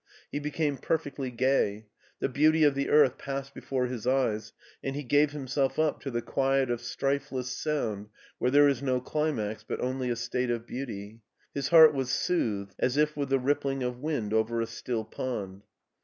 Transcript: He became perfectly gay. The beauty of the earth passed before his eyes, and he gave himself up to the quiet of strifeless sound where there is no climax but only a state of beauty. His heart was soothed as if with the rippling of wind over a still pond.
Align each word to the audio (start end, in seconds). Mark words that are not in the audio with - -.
He 0.31 0.39
became 0.39 0.79
perfectly 0.79 1.29
gay. 1.29 1.85
The 2.21 2.27
beauty 2.27 2.63
of 2.63 2.73
the 2.73 2.89
earth 2.89 3.19
passed 3.19 3.53
before 3.53 3.85
his 3.85 4.07
eyes, 4.07 4.51
and 4.83 4.95
he 4.95 5.03
gave 5.03 5.31
himself 5.31 5.77
up 5.77 5.99
to 5.99 6.09
the 6.09 6.23
quiet 6.23 6.71
of 6.71 6.81
strifeless 6.81 7.51
sound 7.51 8.09
where 8.39 8.49
there 8.49 8.67
is 8.67 8.81
no 8.81 8.99
climax 8.99 9.63
but 9.63 9.79
only 9.79 10.09
a 10.09 10.15
state 10.15 10.49
of 10.49 10.65
beauty. 10.65 11.21
His 11.53 11.67
heart 11.67 11.93
was 11.93 12.09
soothed 12.09 12.73
as 12.79 12.97
if 12.97 13.15
with 13.15 13.29
the 13.29 13.37
rippling 13.37 13.83
of 13.83 13.99
wind 13.99 14.33
over 14.33 14.59
a 14.59 14.65
still 14.65 15.05
pond. 15.05 15.65